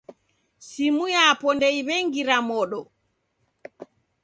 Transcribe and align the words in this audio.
Simu 0.67 1.05
yapo 1.15 1.47
ndeyaw'iangira 1.55 2.37
modo. 2.47 2.79